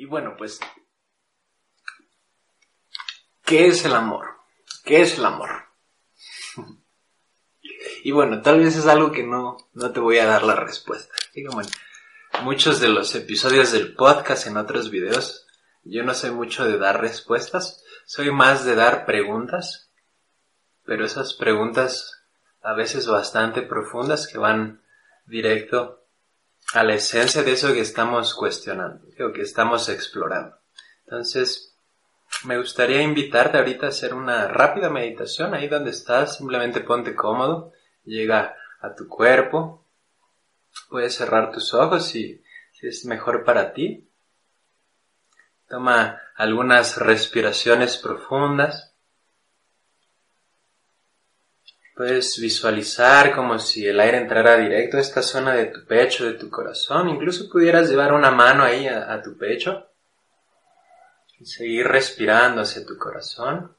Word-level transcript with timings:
Y 0.00 0.06
bueno, 0.06 0.34
pues, 0.34 0.58
¿qué 3.44 3.66
es 3.66 3.84
el 3.84 3.92
amor? 3.94 4.28
¿Qué 4.82 5.02
es 5.02 5.18
el 5.18 5.26
amor? 5.26 5.50
y 8.02 8.10
bueno, 8.10 8.40
tal 8.40 8.60
vez 8.60 8.76
es 8.76 8.86
algo 8.86 9.12
que 9.12 9.24
no, 9.24 9.58
no 9.74 9.92
te 9.92 10.00
voy 10.00 10.16
a 10.16 10.24
dar 10.24 10.42
la 10.44 10.56
respuesta. 10.56 11.12
Así 11.28 11.44
como 11.44 11.60
muchos 12.40 12.80
de 12.80 12.88
los 12.88 13.14
episodios 13.14 13.72
del 13.72 13.94
podcast, 13.94 14.46
en 14.46 14.56
otros 14.56 14.90
videos, 14.90 15.46
yo 15.84 16.02
no 16.02 16.14
soy 16.14 16.30
mucho 16.30 16.64
de 16.64 16.78
dar 16.78 17.02
respuestas, 17.02 17.84
soy 18.06 18.30
más 18.30 18.64
de 18.64 18.76
dar 18.76 19.04
preguntas, 19.04 19.90
pero 20.86 21.04
esas 21.04 21.34
preguntas 21.34 22.24
a 22.62 22.72
veces 22.72 23.06
bastante 23.06 23.60
profundas 23.60 24.26
que 24.26 24.38
van 24.38 24.80
directo 25.26 25.99
a 26.72 26.82
la 26.84 26.94
esencia 26.94 27.42
de 27.42 27.52
eso 27.52 27.72
que 27.72 27.80
estamos 27.80 28.34
cuestionando, 28.34 29.06
o 29.24 29.32
que 29.32 29.42
estamos 29.42 29.88
explorando. 29.88 30.56
Entonces, 31.04 31.76
me 32.44 32.56
gustaría 32.58 33.02
invitarte 33.02 33.58
ahorita 33.58 33.86
a 33.86 33.88
hacer 33.90 34.14
una 34.14 34.48
rápida 34.48 34.88
meditación 34.88 35.52
ahí 35.54 35.68
donde 35.68 35.90
estás, 35.90 36.36
simplemente 36.36 36.80
ponte 36.80 37.14
cómodo, 37.14 37.72
llega 38.04 38.56
a 38.80 38.94
tu 38.94 39.08
cuerpo, 39.08 39.86
puedes 40.88 41.14
cerrar 41.14 41.52
tus 41.52 41.74
ojos 41.74 42.06
si, 42.06 42.42
si 42.72 42.86
es 42.86 43.04
mejor 43.04 43.44
para 43.44 43.72
ti. 43.72 44.08
Toma 45.68 46.20
algunas 46.36 46.96
respiraciones 46.96 47.96
profundas. 47.98 48.89
Puedes 52.00 52.40
visualizar 52.40 53.34
como 53.34 53.58
si 53.58 53.86
el 53.86 54.00
aire 54.00 54.16
entrara 54.16 54.56
directo 54.56 54.96
a 54.96 55.00
esta 55.00 55.20
zona 55.20 55.52
de 55.52 55.66
tu 55.66 55.84
pecho, 55.84 56.24
de 56.24 56.32
tu 56.32 56.48
corazón. 56.48 57.10
Incluso 57.10 57.50
pudieras 57.50 57.90
llevar 57.90 58.14
una 58.14 58.30
mano 58.30 58.64
ahí 58.64 58.86
a, 58.88 59.20
tu 59.20 59.36
pecho 59.36 59.86
y 61.38 61.44
seguir 61.44 61.86
respirando 61.86 62.62
hacia 62.62 62.86
tu 62.86 62.96
corazón. 62.96 63.76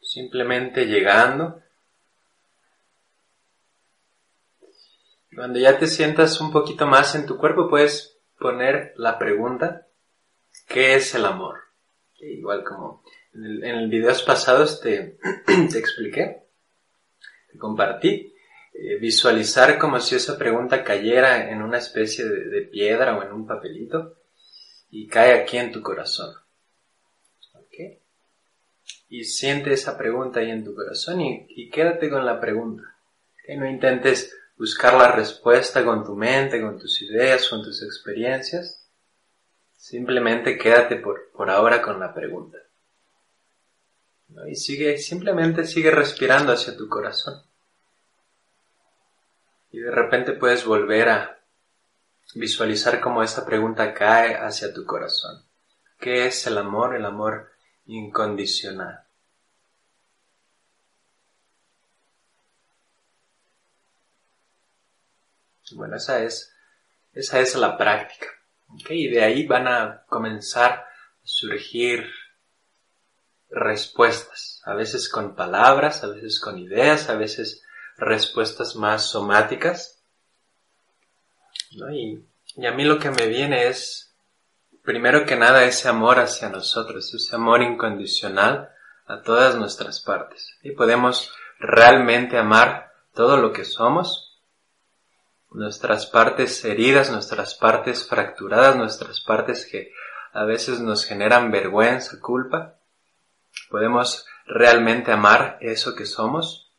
Simplemente 0.00 0.86
llegando. 0.86 1.60
Cuando 5.34 5.58
ya 5.58 5.78
te 5.78 5.88
sientas 5.88 6.40
un 6.40 6.50
poquito 6.50 6.86
más 6.86 7.14
en 7.14 7.26
tu 7.26 7.36
cuerpo, 7.36 7.68
puedes 7.68 8.16
poner 8.38 8.94
la 8.96 9.18
pregunta, 9.18 9.86
¿qué 10.66 10.94
es 10.94 11.14
el 11.14 11.26
amor? 11.26 11.66
Igual 12.18 12.64
como 12.64 13.02
en 13.36 13.64
el, 13.64 13.88
videos 13.88 14.22
pasados 14.22 14.80
te, 14.80 15.18
te 15.46 15.78
expliqué, 15.78 16.44
te 17.50 17.58
compartí, 17.58 18.34
eh, 18.72 18.98
visualizar 18.98 19.78
como 19.78 20.00
si 20.00 20.16
esa 20.16 20.36
pregunta 20.36 20.84
cayera 20.84 21.50
en 21.50 21.62
una 21.62 21.78
especie 21.78 22.24
de, 22.24 22.62
piedra 22.62 23.16
o 23.16 23.22
en 23.22 23.32
un 23.32 23.46
papelito 23.46 24.18
y 24.90 25.06
cae 25.06 25.32
aquí 25.32 25.56
en 25.56 25.72
tu 25.72 25.82
corazón. 25.82 26.34
¿Ok? 27.54 27.74
Y 29.08 29.24
siente 29.24 29.72
esa 29.72 29.96
pregunta 29.96 30.40
ahí 30.40 30.50
en 30.50 30.64
tu 30.64 30.74
corazón 30.74 31.20
y, 31.20 31.70
quédate 31.70 32.10
con 32.10 32.26
la 32.26 32.40
pregunta. 32.40 32.82
que 33.44 33.56
No 33.56 33.66
intentes 33.66 34.36
buscar 34.56 34.94
la 34.94 35.12
respuesta 35.12 35.84
con 35.84 36.04
tu 36.04 36.14
mente, 36.14 36.60
con 36.60 36.78
tus 36.78 37.00
ideas, 37.02 37.48
con 37.48 37.62
tus 37.62 37.82
experiencias. 37.82 38.90
Simplemente 39.74 40.58
quédate 40.58 40.96
por, 40.96 41.30
por 41.32 41.48
ahora 41.50 41.80
con 41.80 41.98
la 42.00 42.12
pregunta. 42.12 42.58
Y 44.48 44.54
sigue, 44.54 44.98
simplemente 44.98 45.66
sigue 45.66 45.90
respirando 45.90 46.52
hacia 46.52 46.76
tu 46.76 46.88
corazón. 46.88 47.42
Y 49.70 49.78
de 49.78 49.90
repente 49.90 50.32
puedes 50.32 50.64
volver 50.64 51.08
a 51.08 51.40
visualizar 52.34 53.00
cómo 53.00 53.22
esa 53.22 53.46
pregunta 53.46 53.94
cae 53.94 54.36
hacia 54.36 54.72
tu 54.72 54.84
corazón. 54.84 55.44
¿Qué 55.98 56.26
es 56.26 56.46
el 56.46 56.58
amor? 56.58 56.94
El 56.94 57.04
amor 57.04 57.50
incondicional. 57.86 59.04
Bueno, 65.72 65.96
esa 65.96 66.22
es, 66.22 66.54
esa 67.12 67.40
es 67.40 67.54
la 67.56 67.76
práctica. 67.76 68.28
Y 68.88 69.08
de 69.08 69.22
ahí 69.22 69.46
van 69.46 69.68
a 69.68 70.04
comenzar 70.08 70.72
a 70.72 70.88
surgir 71.22 72.08
respuestas, 73.50 74.62
a 74.64 74.74
veces 74.74 75.08
con 75.08 75.34
palabras, 75.34 76.02
a 76.04 76.08
veces 76.08 76.40
con 76.40 76.58
ideas, 76.58 77.08
a 77.08 77.16
veces 77.16 77.62
respuestas 77.96 78.76
más 78.76 79.02
somáticas. 79.10 80.02
Y, 81.70 82.18
a 82.66 82.70
mí 82.72 82.84
lo 82.84 82.98
que 82.98 83.10
me 83.10 83.26
viene 83.26 83.68
es, 83.68 84.14
primero 84.82 85.26
que 85.26 85.36
nada, 85.36 85.64
ese 85.64 85.88
amor 85.88 86.18
hacia 86.18 86.48
nosotros, 86.48 87.12
ese 87.14 87.36
amor 87.36 87.62
incondicional 87.62 88.70
a 89.06 89.22
todas 89.22 89.56
nuestras 89.56 90.00
partes. 90.00 90.56
Y 90.62 90.72
podemos 90.72 91.32
realmente 91.58 92.38
amar 92.38 92.92
todo 93.14 93.36
lo 93.36 93.52
que 93.52 93.64
somos, 93.64 94.40
nuestras 95.50 96.06
partes 96.06 96.64
heridas, 96.64 97.10
nuestras 97.10 97.54
partes 97.54 98.06
fracturadas, 98.06 98.76
nuestras 98.76 99.20
partes 99.20 99.66
que 99.66 99.92
a 100.32 100.44
veces 100.44 100.80
nos 100.80 101.04
generan 101.06 101.50
vergüenza, 101.50 102.20
culpa, 102.20 102.76
podemos 103.70 104.26
realmente 104.46 105.12
amar 105.12 105.58
eso 105.60 105.94
que 105.94 106.06
somos. 106.06 106.72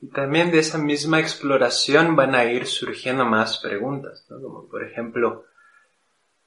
Y 0.00 0.08
también 0.08 0.50
de 0.50 0.58
esa 0.60 0.78
misma 0.78 1.20
exploración 1.20 2.16
van 2.16 2.34
a 2.34 2.44
ir 2.44 2.66
surgiendo 2.66 3.24
más 3.26 3.58
preguntas, 3.58 4.24
como 4.28 4.66
por 4.66 4.82
ejemplo, 4.82 5.44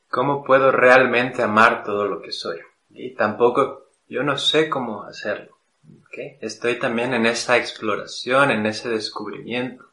¿cómo 0.09 0.43
puedo 0.43 0.71
realmente 0.71 1.43
amar 1.43 1.83
todo 1.83 2.05
lo 2.05 2.21
que 2.21 2.31
soy? 2.31 2.59
Y 2.89 3.13
tampoco, 3.13 3.89
yo 4.07 4.23
no 4.23 4.37
sé 4.37 4.69
cómo 4.69 5.03
hacerlo. 5.03 5.53
Estoy 6.41 6.77
también 6.77 7.13
en 7.13 7.25
esa 7.25 7.57
exploración, 7.57 8.51
en 8.51 8.65
ese 8.65 8.89
descubrimiento. 8.89 9.85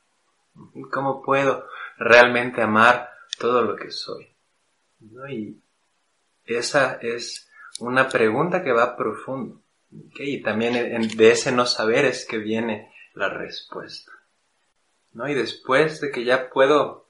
¿Cómo 0.91 1.23
puedo 1.23 1.67
realmente 1.97 2.61
amar 2.61 3.11
todo 3.39 3.63
lo 3.63 3.77
que 3.77 3.91
soy? 3.91 4.29
Y 5.31 5.57
esa 6.45 6.95
es 7.01 7.49
una 7.79 8.09
pregunta 8.09 8.63
que 8.63 8.73
va 8.73 8.97
profundo. 8.97 9.63
Y 9.91 10.43
también 10.43 11.09
de 11.17 11.31
ese 11.31 11.51
no 11.51 11.67
saber 11.67 12.05
es 12.05 12.25
que 12.25 12.39
viene 12.39 12.93
la 13.15 13.29
respuesta. 13.29 14.13
¿no? 15.13 15.29
Y 15.29 15.35
después 15.35 16.01
de 16.01 16.11
que 16.11 16.25
ya 16.25 16.51
puedo, 16.51 17.09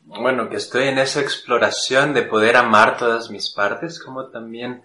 bueno, 0.00 0.50
que 0.50 0.56
estoy 0.56 0.88
en 0.88 0.98
esa 0.98 1.20
exploración 1.20 2.12
de 2.12 2.22
poder 2.22 2.56
amar 2.56 2.98
todas 2.98 3.30
mis 3.30 3.50
partes, 3.50 3.98
como 3.98 4.28
también 4.28 4.84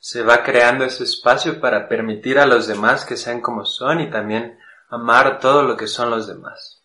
se 0.00 0.22
va 0.22 0.42
creando 0.42 0.84
ese 0.84 1.04
espacio 1.04 1.60
para 1.60 1.88
permitir 1.88 2.38
a 2.38 2.46
los 2.46 2.66
demás 2.66 3.04
que 3.04 3.16
sean 3.16 3.40
como 3.40 3.64
son 3.64 4.00
y 4.00 4.10
también 4.10 4.58
amar 4.88 5.38
todo 5.38 5.62
lo 5.62 5.76
que 5.76 5.86
son 5.86 6.10
los 6.10 6.26
demás. 6.26 6.82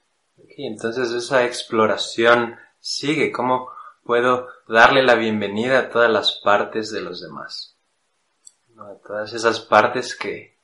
Entonces 0.58 1.12
esa 1.12 1.46
exploración 1.46 2.58
sigue, 2.80 3.32
cómo 3.32 3.72
puedo 4.04 4.50
darle 4.68 5.02
la 5.02 5.16
bienvenida 5.16 5.80
a 5.80 5.90
todas 5.90 6.12
las 6.12 6.40
partes 6.44 6.92
de 6.92 7.02
los 7.02 7.22
demás 7.22 7.73
a 8.80 8.96
todas 9.06 9.34
esas 9.34 9.60
partes 9.60 10.16
que 10.16 10.58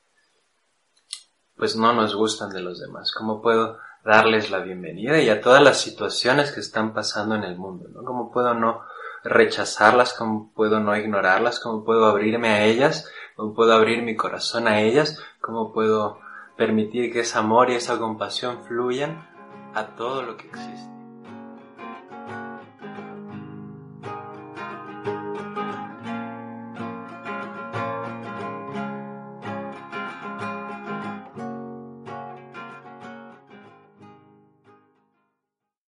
pues 1.55 1.75
no 1.75 1.93
nos 1.93 2.15
gustan 2.15 2.49
de 2.51 2.61
los 2.61 2.79
demás. 2.79 3.11
¿Cómo 3.11 3.41
puedo 3.41 3.77
darles 4.03 4.49
la 4.49 4.59
bienvenida 4.59 5.19
y 5.19 5.29
a 5.29 5.41
todas 5.41 5.61
las 5.61 5.79
situaciones 5.79 6.51
que 6.51 6.61
están 6.61 6.93
pasando 6.93 7.35
en 7.35 7.43
el 7.43 7.57
mundo? 7.57 7.89
¿no? 7.89 8.03
¿Cómo 8.03 8.31
puedo 8.31 8.53
no 8.53 8.81
rechazarlas? 9.23 10.13
¿Cómo 10.13 10.51
puedo 10.53 10.79
no 10.79 10.95
ignorarlas? 10.95 11.59
¿Cómo 11.59 11.83
puedo 11.83 12.05
abrirme 12.05 12.49
a 12.49 12.63
ellas? 12.65 13.09
¿Cómo 13.35 13.53
puedo 13.53 13.73
abrir 13.73 14.01
mi 14.01 14.15
corazón 14.15 14.67
a 14.67 14.81
ellas? 14.81 15.21
¿Cómo 15.41 15.73
puedo 15.73 16.19
permitir 16.57 17.11
que 17.11 17.21
ese 17.21 17.37
amor 17.37 17.69
y 17.69 17.75
esa 17.75 17.99
compasión 17.99 18.63
fluyan 18.63 19.29
a 19.75 19.95
todo 19.95 20.23
lo 20.23 20.37
que 20.37 20.47
existe? 20.47 20.98